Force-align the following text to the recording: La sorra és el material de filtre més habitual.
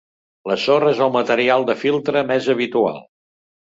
La 0.51 0.55
sorra 0.61 0.93
és 0.95 1.01
el 1.07 1.13
material 1.17 1.67
de 1.69 1.77
filtre 1.85 2.25
més 2.33 2.49
habitual. 2.55 2.99